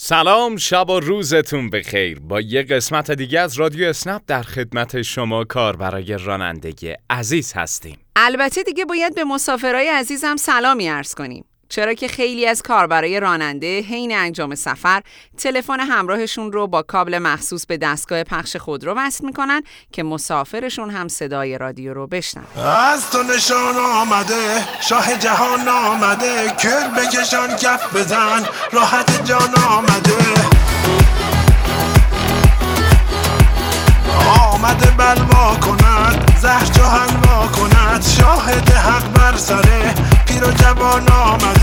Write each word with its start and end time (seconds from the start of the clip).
سلام 0.00 0.56
شب 0.56 0.90
و 0.90 1.00
روزتون 1.00 1.70
بخیر. 1.70 2.20
با 2.20 2.40
یه 2.40 2.62
قسمت 2.62 3.10
دیگه 3.10 3.40
از 3.40 3.54
رادیو 3.54 3.88
اسنپ 3.88 4.22
در 4.26 4.42
خدمت 4.42 5.02
شما 5.02 5.44
کار 5.44 5.76
برای 5.76 6.16
رانندگی 6.18 6.94
عزیز 7.10 7.52
هستیم. 7.52 7.98
البته 8.16 8.62
دیگه 8.62 8.84
باید 8.84 9.14
به 9.14 9.24
مسافرای 9.24 9.88
عزیزم 9.88 10.36
سلامی 10.36 10.88
ارز 10.88 11.14
کنیم. 11.14 11.44
چرا 11.68 11.94
که 11.94 12.08
خیلی 12.08 12.46
از 12.46 12.62
کاربرای 12.62 13.20
راننده 13.20 13.80
حین 13.80 14.16
انجام 14.16 14.54
سفر 14.54 15.02
تلفن 15.36 15.80
همراهشون 15.80 16.52
رو 16.52 16.66
با 16.66 16.82
کابل 16.82 17.18
مخصوص 17.18 17.66
به 17.66 17.76
دستگاه 17.76 18.24
پخش 18.24 18.56
خودرو 18.56 18.94
وصل 18.96 19.26
می‌کنن 19.26 19.62
که 19.92 20.02
مسافرشون 20.02 20.90
هم 20.90 21.08
صدای 21.08 21.58
رادیو 21.58 21.94
رو 21.94 22.06
بشنن 22.06 22.44
از 22.56 23.10
تو 23.10 23.22
نشان 23.22 23.76
آمده 23.76 24.64
شاه 24.88 25.18
جهان 25.18 25.68
آمده 25.68 26.48
کر 26.62 26.88
بکشان 26.88 27.56
کف 27.56 27.96
بزن 27.96 28.42
راحت 28.72 29.24
جان 29.24 29.54
آمده. 29.68 30.18
آمده 34.52 34.90
بلوا 34.90 35.54
کند 35.54 36.32
زهر 36.42 36.64
جهان 36.64 37.08
کند 37.48 38.02
شاهد 38.02 38.70
حق 38.70 39.12
بر 39.12 39.36
سره 39.36 39.94
پیر 40.26 40.44
و 40.44 40.50
جوان 40.50 41.08
آمده. 41.08 41.57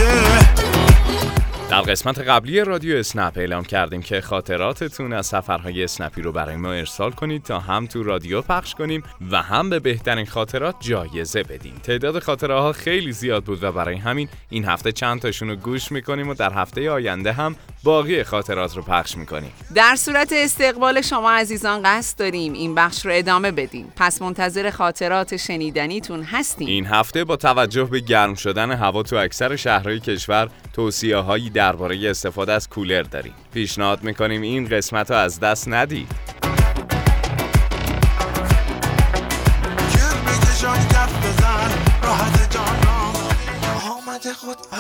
در 1.76 1.82
قسمت 1.82 2.20
قبلی 2.20 2.64
رادیو 2.64 2.98
اسنپ 2.98 3.38
اعلام 3.38 3.64
کردیم 3.64 4.02
که 4.02 4.22
خاطراتتون 4.22 5.14
از 5.14 5.26
سفرهای 5.26 5.84
اسنپی 5.84 6.22
رو 6.22 6.32
برای 6.32 6.56
ما 6.56 6.72
ارسال 6.72 7.12
کنید 7.12 7.44
تا 7.44 7.60
هم 7.60 7.86
تو 7.86 8.04
رادیو 8.04 8.42
پخش 8.42 8.76
کنیم 8.76 9.04
و 9.32 9.42
هم 9.42 9.70
به 9.70 9.80
بهترین 9.80 10.26
خاطرات 10.26 10.76
جایزه 10.80 11.44
بدیم 11.44 11.74
تعداد 11.84 12.20
خاطره 12.20 12.54
ها 12.60 12.74
خیلی 12.74 13.12
زیاد 13.12 13.44
بود 13.44 13.64
و 13.64 13.72
برای 13.72 13.96
همین 13.96 14.30
این 14.50 14.66
هفته 14.66 14.92
چند 14.92 15.22
تاشون 15.22 15.50
رو 15.50 15.56
گوش 15.56 15.92
می‌کنیم 15.92 16.30
و 16.30 16.34
در 16.34 16.54
هفته 16.54 16.92
آینده 16.92 17.34
هم 17.34 17.56
باقی 17.86 18.24
خاطرات 18.24 18.76
رو 18.76 18.82
پخش 18.82 19.18
می‌کنیم. 19.18 19.52
در 19.76 19.96
صورت 19.96 20.34
استقبال 20.36 21.02
شما 21.02 21.32
عزیزان 21.32 21.82
قصد 21.86 22.20
داریم 22.20 22.54
این 22.54 22.76
بخش 22.76 23.06
رو 23.06 23.12
ادامه 23.14 23.52
بدیم. 23.52 23.94
پس 23.96 24.22
منتظر 24.22 24.70
خاطرات 24.70 25.38
شنیدنیتون 25.38 26.24
هستیم. 26.24 26.68
این 26.68 26.86
هفته 26.86 27.24
با 27.24 27.36
توجه 27.36 27.84
به 27.84 28.00
گرم 28.00 28.36
شدن 28.36 28.72
هوا 28.72 29.04
تو 29.04 29.16
اکثر 29.16 29.56
شهرهای 29.56 30.00
کشور 30.00 30.50
توصیه 30.74 31.18
هایی 31.18 31.50
درباره 31.50 32.10
استفاده 32.10 32.52
از 32.52 32.70
کولر 32.70 33.02
داریم. 33.02 33.34
پیشنهاد 33.54 34.04
می‌کنیم 34.04 34.42
این 34.42 34.68
قسمت 34.68 35.12
رو 35.12 35.18
از 35.18 35.40
دست 35.40 35.68
ندید. 35.68 36.25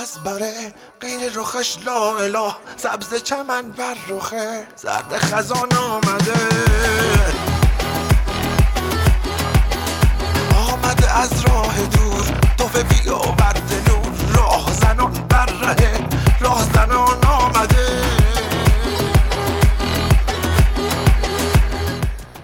از 0.05 0.23
بره. 0.23 0.73
غیر 1.01 1.31
رخش 1.35 1.77
لا 1.85 2.17
اله. 2.17 2.55
سبز 2.77 3.23
چمن 3.23 3.71
بر 3.71 3.95
رخه. 4.09 4.67
زرد 4.75 5.17
خزان 5.17 5.73
آمده. 5.73 6.33
آمده 10.71 11.19
از 11.19 11.45
راه 11.45 11.75
دور. 11.87 12.25
توفه 12.57 12.83
بی 12.83 13.09
نور. 13.09 14.35
راه 14.35 14.73
زنان 14.73 15.11
بر 15.11 15.45
ره 15.45 15.99
راه 16.41 16.63
زنان 16.73 17.25
آمده. 17.25 17.87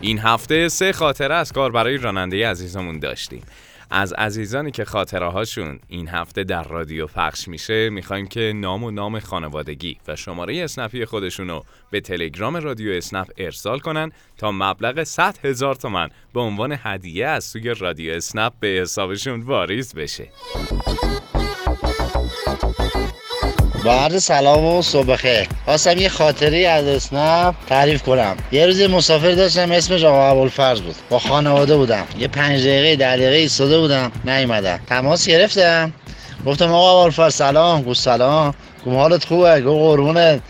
این 0.01 0.19
هفته 0.19 0.69
سه 0.69 0.93
خاطره 0.93 1.35
از 1.35 1.51
کار 1.51 1.71
برای 1.71 1.97
راننده 1.97 2.49
عزیزمون 2.49 2.99
داشتیم. 2.99 3.43
از 3.91 4.13
عزیزانی 4.13 4.71
که 4.71 4.85
خاطره 4.85 5.27
هاشون 5.27 5.79
این 5.87 6.07
هفته 6.07 6.43
در 6.43 6.63
رادیو 6.63 7.07
پخش 7.07 7.47
میشه 7.47 7.89
می‌خوایم 7.89 8.27
که 8.27 8.53
نام 8.55 8.83
و 8.83 8.91
نام 8.91 9.19
خانوادگی 9.19 9.97
و 10.07 10.15
شماره 10.15 10.63
اسنپی 10.63 11.05
خودشون 11.05 11.47
رو 11.49 11.65
به 11.91 12.01
تلگرام 12.01 12.57
رادیو 12.57 12.91
اسنپ 12.91 13.27
ارسال 13.37 13.79
کنن 13.79 14.11
تا 14.37 14.51
مبلغ 14.51 15.03
100 15.03 15.45
هزار 15.45 15.75
تومن 15.75 16.09
به 16.33 16.39
عنوان 16.39 16.75
هدیه 16.83 17.27
از 17.27 17.43
سوی 17.43 17.73
رادیو 17.73 18.13
اسنپ 18.13 18.53
به 18.59 18.67
حسابشون 18.67 19.41
واریز 19.41 19.95
بشه. 19.95 20.27
با 23.83 23.93
عرض 23.93 24.23
سلام 24.23 24.65
و 24.65 24.81
صبح 24.81 25.15
خیر 25.15 25.47
خواستم 25.65 25.97
یه 25.97 26.09
خاطره 26.09 26.57
از 26.67 26.85
اسنپ 26.85 27.55
تعریف 27.69 28.03
کنم. 28.03 28.37
یه 28.51 28.65
روز 28.65 28.81
مسافر 28.81 29.31
داشتم 29.31 29.71
اسمش 29.71 30.03
آقا 30.03 30.29
ابوالفرز 30.29 30.81
بود. 30.81 30.95
با 31.09 31.19
خانواده 31.19 31.77
بودم. 31.77 32.05
یه 32.19 32.27
پنج 32.27 32.61
دقیقه 32.61 32.95
دقیقه 32.95 33.35
ایستاده 33.35 33.79
بودم. 33.79 34.11
نیومدم. 34.25 34.79
تماس 34.87 35.27
گرفتم. 35.27 35.93
گفتم 36.45 36.73
آقا 36.73 36.91
ابوالفرز 36.99 37.33
سلام. 37.33 37.83
گفت 37.83 37.99
سلام. 37.99 38.53
گفت 38.85 38.95
حالت 38.95 39.25
خوبه؟ 39.25 39.61
گفت 39.61 39.79
قربونت. 39.79 40.41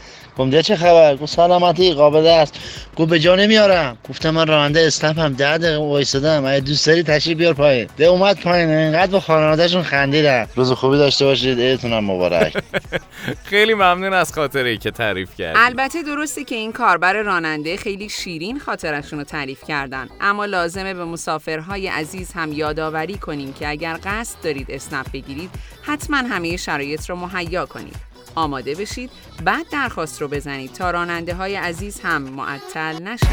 گفتم 0.48 0.62
چه 0.62 0.76
خبر؟ 0.76 1.16
گفت 1.16 1.36
سلامتی 1.36 1.94
قابل 1.94 2.28
است. 2.28 2.54
گفت 2.96 3.10
به 3.10 3.20
جا 3.20 3.36
نمیارم. 3.36 3.98
گفتم 4.10 4.30
من 4.30 4.48
راننده 4.48 4.80
اسنپ 4.80 5.20
هم 5.20 5.34
ده 5.34 5.58
دقیقه 5.58 5.78
وایسادم. 5.78 6.46
اگه 6.46 6.60
دوست 6.60 6.88
داری 6.88 7.04
تشریف 7.04 7.38
بیار 7.38 7.54
پایین. 7.54 7.88
ده 7.98 8.06
اومد 8.06 8.40
پایین. 8.40 8.70
اینقدر 8.70 9.12
با 9.12 9.20
خانوادهشون 9.20 9.84
خندیدن 9.84 10.48
روز 10.56 10.72
خوبی 10.72 10.98
داشته 10.98 11.26
باشید. 11.26 11.60
عیدتون 11.60 12.00
مبارک. 12.00 12.58
خیلی 13.50 13.74
ممنون 13.74 14.14
از 14.14 14.34
خاطره 14.34 14.70
ای 14.70 14.78
که 14.78 14.92
تعریف 14.92 15.36
کرد 15.36 15.56
البته 15.60 16.04
درسته 16.04 16.44
که 16.44 16.56
این 16.56 16.72
کاربر 16.72 17.14
راننده 17.14 17.78
خیلی 17.78 18.10
شیرین 18.10 18.60
خاطرشون 18.60 19.20
رو 19.20 19.26
تعریف 19.26 19.64
کردن. 19.68 20.10
اما 20.22 20.46
لازمه 20.46 20.94
به 20.94 21.06
مسافرهای 21.06 21.88
عزیز 21.88 22.32
هم 22.34 22.54
یادآوری 22.54 23.18
کنیم 23.18 23.54
که 23.54 23.70
اگر 23.70 23.98
قصد 24.04 24.36
دارید 24.44 24.72
اسنپ 24.72 25.12
بگیرید 25.14 25.50
حتما 25.82 26.18
همه 26.18 26.58
شرایط 26.58 27.10
رو 27.10 27.16
مهیا 27.16 27.66
کنید. 27.66 28.11
آماده 28.36 28.76
بشید. 28.76 29.10
بعد 29.44 29.66
درخواست 29.72 30.22
رو 30.22 30.28
بزنید 30.28 30.74
تا 30.74 30.92
راننده 30.92 31.34
های 31.34 31.56
عزیز 31.56 32.02
هم 32.04 32.22
معطل 32.22 33.04
نشن. 33.04 33.28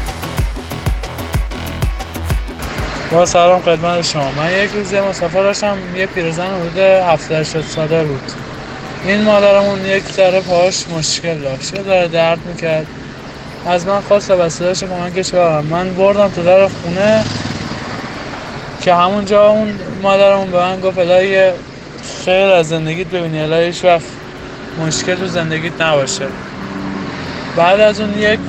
با 3.11 3.25
سلام 3.25 3.61
خدمت 3.61 4.01
شما. 4.01 4.31
من 4.31 4.63
یک 4.63 4.71
روز 4.71 4.93
مسافر 4.93 5.43
داشتم. 5.43 5.77
یه 5.95 6.05
پیرزن 6.05 6.47
حدود 6.47 6.77
78 6.77 7.61
ساله 7.61 8.03
بود. 8.03 8.31
این 9.05 9.21
مادرمون 9.21 9.85
یک 9.85 10.03
ذره 10.03 10.41
پاش 10.41 10.87
مشکل 10.87 11.37
داشت. 11.37 11.73
یه 11.73 12.07
درد 12.07 12.45
می‌کرد. 12.45 12.87
از 13.65 13.87
من 13.87 14.01
خواست 14.01 14.31
وسیلهش 14.31 14.83
کمکش 14.83 15.31
کردم 15.31 15.67
من 15.67 15.93
بردم 15.93 16.27
تو 16.27 16.43
در 16.43 16.67
خونه 16.67 17.23
که 18.81 18.93
همونجا 18.93 19.49
اون 19.49 19.79
مادرمون 20.01 20.51
به 20.51 20.57
من 20.57 20.79
گفت 20.79 20.97
الهی 20.97 21.51
خیر 22.25 22.33
از 22.33 22.69
زندگیت 22.69 23.07
ببینی. 23.07 23.39
الهی 23.39 23.73
وقت 23.83 24.05
مشکل 24.79 25.15
تو 25.15 25.27
زندگیت 25.27 25.81
نباشه. 25.81 26.25
بعد 27.55 27.79
از 27.79 27.99
اون 27.99 28.19
یک 28.19 28.39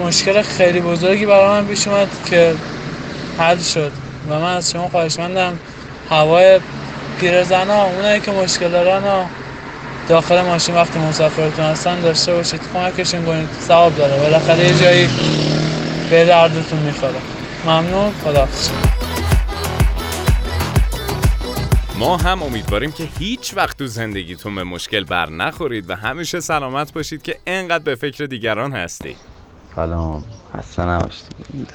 مشکل 0.00 0.42
خیلی 0.42 0.80
بزرگی 0.80 1.26
برای 1.26 1.48
من 1.60 1.66
پیش 1.66 1.88
اومد 1.88 2.08
که 2.26 2.54
حل 3.38 3.58
شد 3.58 3.92
و 4.30 4.34
من 4.34 4.56
از 4.56 4.70
شما 4.70 4.88
خواهشمندم 4.88 5.58
هوای 6.10 6.60
پیرزنا 7.20 7.84
اونایی 7.84 8.20
که 8.20 8.30
مشکل 8.32 8.68
دارن 8.68 9.04
و 9.04 9.24
داخل 10.08 10.42
ماشین 10.42 10.74
وقتی 10.74 10.98
مسافرتون 10.98 11.64
هستن 11.64 12.00
داشته 12.00 12.34
باشید 12.34 12.60
کمکشون 12.74 13.24
کنید 13.24 13.48
ثواب 13.68 13.96
داره. 13.96 14.16
بالاخره 14.16 14.64
یه 14.64 14.78
جایی 14.78 15.08
به 16.10 16.24
دردتون 16.24 16.78
می‌خوره. 16.78 17.20
ممنون. 17.66 18.12
خدا 18.24 18.48
ما 21.98 22.16
هم 22.16 22.42
امیدواریم 22.42 22.92
که 22.92 23.04
هیچ 23.18 23.56
وقت 23.56 23.78
تو 23.78 23.86
زندگیتون 23.86 24.54
به 24.54 24.64
مشکل 24.64 25.04
بر 25.04 25.30
نخورید 25.30 25.90
و 25.90 25.94
همیشه 25.94 26.40
سلامت 26.40 26.92
باشید 26.92 27.22
که 27.22 27.38
انقدر 27.46 27.84
به 27.84 27.94
فکر 27.94 28.24
دیگران 28.24 28.72
هستی. 28.72 29.16
سلام. 29.76 30.24
خسته 30.56 30.82
نباشید. 30.82 31.26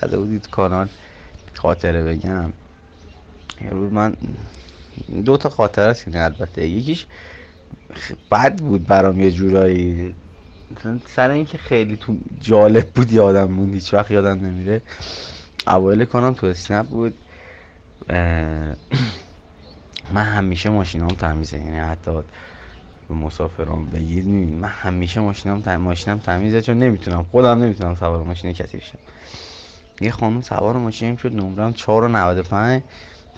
داده 0.01 0.17
بودید 0.17 0.49
کانال 0.49 0.89
خاطره 1.53 2.03
بگم. 2.03 2.53
روز 3.71 3.93
من 3.93 4.15
دو 5.25 5.37
تا 5.37 5.49
خاطره 5.49 5.85
است 5.85 6.15
البته. 6.15 6.67
یکیش 6.67 7.05
بد 8.31 8.57
بود 8.59 8.87
برام 8.87 9.21
یه 9.21 9.31
جورایی. 9.31 10.15
سر 11.07 11.29
اینکه 11.29 11.57
خیلی 11.57 11.97
تو 11.97 12.17
جالب 12.40 12.90
بود 12.90 13.11
یادم 13.11 13.51
موند 13.51 13.73
هیچ 13.73 13.93
وقت 13.93 14.11
یادم 14.11 14.46
نمیره. 14.46 14.81
اوایل 15.67 16.05
کنم 16.05 16.34
تو 16.34 16.47
اسنپ 16.47 16.87
بود. 16.87 17.17
من 20.11 20.23
همیشه 20.23 20.69
ماشینام 20.69 21.09
تمیزه 21.09 21.58
یعنی 21.58 21.78
حتی 21.79 22.11
به 23.08 23.16
مسافران 23.16 23.85
بگید 23.85 24.28
من 24.28 24.67
همیشه 24.67 25.19
ماشینام 25.19 25.61
تمیزه 25.61 25.78
ماشینم 25.78 26.19
تمیزه 26.19 26.61
چون 26.61 26.78
نمی‌تونم 26.78 27.25
خودم 27.31 27.63
نمی‌تونم 27.63 27.96
سوار 27.96 28.23
ماشین 28.23 28.53
کسی 28.53 28.78
بشم. 28.78 28.99
یه 30.02 30.11
خانم 30.11 30.41
سوار 30.41 30.78
ماشینم 30.78 31.16
شد 31.16 31.35
نمرم 31.35 31.73
4 31.73 32.03
و 32.03 32.08
95 32.08 32.84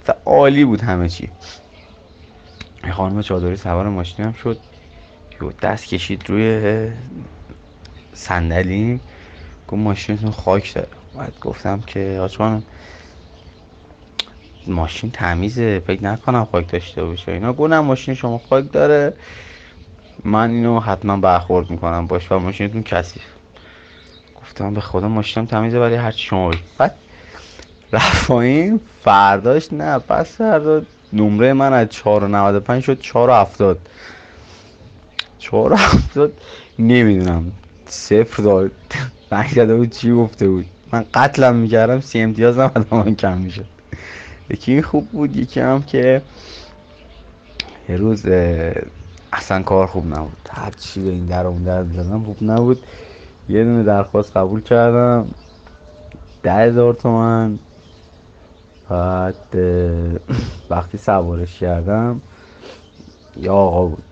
و 0.08 0.14
عالی 0.26 0.66
بود 0.66 0.82
همه 0.82 1.10
چی. 1.10 1.30
یه 2.84 2.92
خانم 2.92 3.22
چادری 3.22 3.56
سوار 3.56 3.90
ماشینم 3.90 4.34
شد. 4.34 4.60
یه 5.42 5.50
دست 5.62 5.88
کشید 5.88 6.30
روی 6.30 6.92
صندلیم 8.14 9.02
گفت 9.68 9.82
ماشینتون 9.82 10.32
خاک 10.32 10.74
داره. 10.74 10.88
بعد 11.18 11.40
گفتم 11.42 11.84
که 11.88 12.20
آجوانم 12.22 12.64
ماشین 14.68 15.12
تمیزه 15.12 15.82
فکر 15.88 16.04
نکنم 16.04 16.48
خاک 16.52 16.72
داشته 16.72 17.04
باشه. 17.04 17.32
اینا 17.32 17.54
گفتم 17.54 17.80
ماشین 17.80 18.14
شما 18.14 18.42
خاک 18.50 18.72
داره. 18.72 19.14
من 20.24 20.50
اینو 20.50 20.80
حتما 20.80 21.18
برخورد 21.18 21.70
می‌کنم. 21.70 22.08
باش 22.08 22.32
و 22.32 22.40
ماشینتون 22.40 22.84
کثیف. 22.84 23.24
گفتم 24.42 24.74
به 24.74 24.82
خدا 24.82 25.08
ماشینم 25.08 25.46
تمیزه 25.46 25.80
ولی 25.80 25.96
هرچی 25.96 26.24
شما 26.28 26.52
بعد 26.78 26.96
رفت 27.94 28.32
فرداش 29.02 29.74
نه 29.74 30.00
پس 30.00 30.38
فردا 30.38 30.82
نمره 31.14 31.54
من 31.54 31.74
از 31.74 31.88
4.95 31.88 32.86
شد 32.86 33.02
4.70 33.02 33.78
4.70 35.40 36.30
نمی‌دونم. 36.80 37.52
صفر 37.86 38.44
داد 38.44 38.72
رنگ 39.32 39.48
زده 39.50 39.76
بود 39.76 39.90
چی 39.90 40.14
گفته 40.14 40.48
بود. 40.48 40.66
من 40.92 41.06
قتلم 41.14 41.56
می‌کردم 41.56 42.00
سی 42.02 42.20
امتیاز 42.20 42.58
من 42.92 43.16
کم 43.16 43.38
می‌شد. 43.38 43.66
یکی 44.50 44.82
خوب 44.82 45.10
بود 45.10 45.36
یکی 45.36 45.60
هم 45.60 45.84
که 45.84 46.22
یه 47.90 47.96
روز 47.96 48.26
اصلا 49.34 49.64
کار 49.64 49.88
خوب 49.88 50.06
نبود. 50.06 50.50
هر 50.50 50.72
چی 50.72 51.02
به 51.02 51.10
این 51.10 51.26
در 51.26 51.48
اون 51.48 51.64
در 51.64 51.84
بزنم 51.84 52.24
خوب 52.24 52.38
نبود. 52.42 52.86
یه 53.50 53.64
دونه 53.64 53.84
درخواست 53.84 54.38
قبول 54.38 54.62
کردم 54.62 55.28
ده 56.44 56.54
هزار 56.54 56.94
تومن. 56.94 57.60
بعد 58.90 59.36
وقتی 60.70 60.98
سوارش 60.98 61.60
کردم 61.60 62.22
یه 63.38 63.52
آقا 63.52 63.86
بود. 63.86 64.04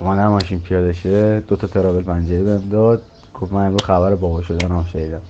اومدم 0.00 0.28
ماشین 0.28 0.60
پیاده 0.60 0.92
شه 0.92 1.40
دو 1.40 1.56
تا 1.56 1.66
ترابل 1.66 2.02
پنجره 2.02 2.42
بهم 2.42 2.68
داد. 2.68 3.02
گفت 3.34 3.52
من 3.52 3.66
امروز 3.66 3.82
خبر 3.82 4.14
بابا 4.14 4.42
شدن 4.42 4.68
هم 4.70 4.84
شنیدم. 4.84 5.22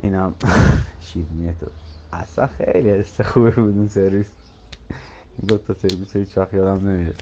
اینم 0.00 0.34
شیرینیه 1.00 1.52
تو. 1.52 1.66
اصلا 2.12 2.46
خیلی 2.46 2.90
حس 2.90 3.20
خوبی 3.20 3.50
بود 3.50 3.76
اون 3.76 3.88
سرویس. 3.88 4.38
دو 5.48 5.58
تا 5.58 5.74
سرویس 5.74 6.16
هیچ 6.16 6.38
وقت 6.38 6.54
یادم 6.54 7.12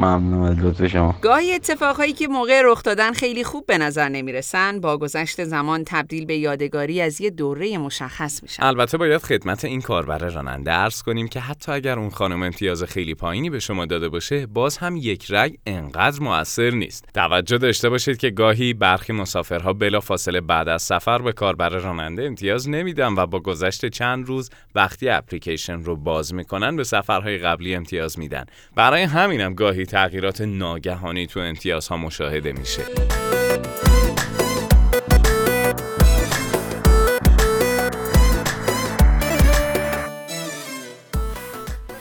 ممنون 0.00 0.48
از 0.48 0.58
لطف 0.58 0.86
شما. 0.86 1.14
گاهی 1.22 1.52
اتفاقهایی 1.52 2.12
که 2.12 2.28
موقع 2.28 2.62
رخ 2.64 2.82
دادن 2.82 3.12
خیلی 3.12 3.44
خوب 3.44 3.66
به 3.66 3.78
نظر 3.78 4.08
نمی‌رسن 4.08 4.80
با 4.80 4.98
گذشت 4.98 5.44
زمان 5.44 5.84
تبدیل 5.86 6.26
به 6.26 6.36
یادگاری 6.36 7.00
از 7.00 7.20
یه 7.20 7.30
دوره 7.30 7.78
مشخص 7.78 8.42
میشن. 8.42 8.62
البته 8.62 8.98
باید 8.98 9.22
خدمت 9.22 9.64
این 9.64 9.80
کاربر 9.80 10.18
راننده 10.18 10.72
ارز 10.72 11.02
کنیم 11.02 11.28
که 11.28 11.40
حتی 11.40 11.72
اگر 11.72 11.98
اون 11.98 12.10
خانم 12.10 12.42
امتیاز 12.42 12.82
خیلی 12.82 13.14
پایینی 13.14 13.50
به 13.50 13.58
شما 13.58 13.86
داده 13.86 14.08
باشه 14.08 14.46
باز 14.46 14.78
هم 14.78 14.96
یک 14.96 15.26
رگ 15.30 15.56
انقدر 15.66 16.22
موثر 16.22 16.70
نیست. 16.70 17.04
توجه 17.14 17.58
داشته 17.58 17.88
باشید 17.88 18.16
که 18.16 18.30
گاهی 18.30 18.74
برخی 18.74 19.12
مسافرها 19.12 19.72
بلا 19.72 20.00
فاصله 20.00 20.40
بعد 20.40 20.68
از 20.68 20.82
سفر 20.82 21.18
به 21.22 21.32
کاربر 21.32 21.68
راننده 21.68 22.26
امتیاز 22.26 22.68
نمیدن 22.68 23.14
و 23.14 23.26
با 23.26 23.40
گذشت 23.40 23.86
چند 23.86 24.26
روز 24.26 24.50
وقتی 24.74 25.08
اپلیکیشن 25.08 25.82
رو 25.82 25.96
باز 25.96 26.34
می‌کنن 26.34 26.76
به 26.76 26.84
سفرهای 26.84 27.38
قبلی 27.38 27.74
امتیاز 27.74 28.18
میدن. 28.18 28.44
برای 28.76 29.02
همینم 29.02 29.54
گاهی 29.54 29.86
تغییرات 29.90 30.40
ناگهانی 30.40 31.26
تو 31.26 31.40
امتیازها 31.40 31.96
مشاهده 31.96 32.52
میشه 32.52 32.82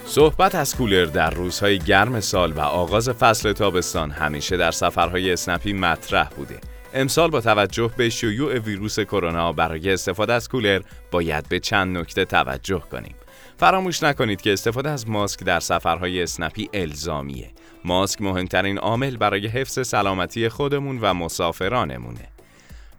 صحبت 0.05 0.55
از 0.55 0.75
کولر 0.75 1.05
در 1.05 1.29
روزهای 1.29 1.79
گرم 1.79 2.19
سال 2.19 2.51
و 2.51 2.59
آغاز 2.59 3.09
فصل 3.09 3.53
تابستان 3.53 4.11
همیشه 4.11 4.57
در 4.57 4.71
سفرهای 4.71 5.33
اسنپی 5.33 5.73
مطرح 5.73 6.29
بوده. 6.29 6.59
امسال 6.93 7.29
با 7.29 7.41
توجه 7.41 7.91
به 7.97 8.09
شیوع 8.09 8.57
ویروس 8.57 8.99
کرونا 8.99 9.53
برای 9.53 9.93
استفاده 9.93 10.33
از 10.33 10.49
کولر 10.49 10.81
باید 11.11 11.49
به 11.49 11.59
چند 11.59 11.97
نکته 11.97 12.25
توجه 12.25 12.79
کنیم. 12.91 13.15
فراموش 13.59 14.03
نکنید 14.03 14.41
که 14.41 14.53
استفاده 14.53 14.89
از 14.89 15.09
ماسک 15.09 15.43
در 15.43 15.59
سفرهای 15.59 16.23
اسنپی 16.23 16.69
الزامیه. 16.73 17.51
ماسک 17.85 18.21
مهمترین 18.21 18.77
عامل 18.77 19.17
برای 19.17 19.47
حفظ 19.47 19.87
سلامتی 19.87 20.49
خودمون 20.49 20.99
و 21.01 21.13
مسافرانمونه. 21.13 22.27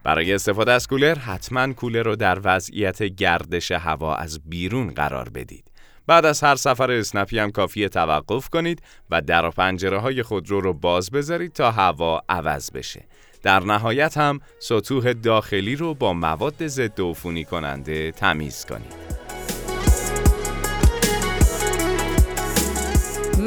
برای 0.02 0.34
استفاده 0.34 0.72
از 0.72 0.86
کولر 0.86 1.18
حتما 1.18 1.72
کولر 1.72 2.02
رو 2.02 2.16
در 2.16 2.40
وضعیت 2.44 3.02
گردش 3.02 3.72
هوا 3.72 4.14
از 4.14 4.40
بیرون 4.44 4.90
قرار 4.90 5.28
بدید. 5.28 5.64
بعد 6.06 6.24
از 6.24 6.40
هر 6.40 6.56
سفر 6.56 6.90
اسنپی 6.90 7.38
هم 7.38 7.50
کافیه 7.50 7.88
توقف 7.88 8.48
کنید 8.48 8.82
و 9.10 9.20
در 9.20 9.44
و 9.46 9.50
پنجره 9.50 9.98
های 9.98 10.22
خودرو 10.22 10.60
رو 10.60 10.72
باز 10.72 11.10
بذارید 11.10 11.52
تا 11.52 11.70
هوا 11.70 12.22
عوض 12.28 12.70
بشه. 12.70 13.04
در 13.42 13.60
نهایت 13.60 14.16
هم 14.16 14.40
سطوح 14.58 15.12
داخلی 15.12 15.76
رو 15.76 15.94
با 15.94 16.12
مواد 16.12 16.66
ضد 16.66 17.00
عفونی 17.00 17.44
کننده 17.44 18.10
تمیز 18.10 18.66
کنید. 18.66 19.19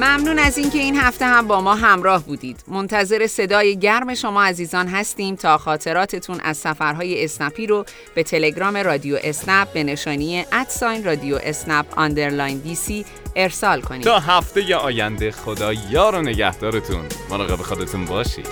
ممنون 0.03 0.39
از 0.39 0.57
اینکه 0.57 0.79
این 0.79 0.95
هفته 0.95 1.25
هم 1.25 1.47
با 1.47 1.61
ما 1.61 1.75
همراه 1.75 2.23
بودید. 2.23 2.63
منتظر 2.67 3.27
صدای 3.27 3.79
گرم 3.79 4.13
شما 4.13 4.43
عزیزان 4.43 4.87
هستیم 4.87 5.35
تا 5.35 5.57
خاطراتتون 5.57 6.39
از 6.43 6.57
سفرهای 6.57 7.23
اسنپی 7.23 7.67
رو 7.67 7.85
به 8.15 8.23
تلگرام 8.23 8.77
رادیو 8.77 9.19
اسنپ 9.23 9.73
به 9.73 9.83
نشانی 9.83 10.45
at 10.51 10.69
sign 10.69 11.03
رادیو 11.03 11.39
اسنپ 11.43 11.85
underline 11.95 12.57
DC 12.57 13.05
ارسال 13.35 13.81
کنید. 13.81 14.03
تا 14.03 14.19
هفته 14.19 14.75
آینده 14.75 15.31
خدا 15.31 15.73
یار 15.73 16.15
و 16.15 16.21
نگهدارتون. 16.21 17.05
مراقب 17.29 17.61
خودتون 17.61 18.05
باشید. 18.05 18.47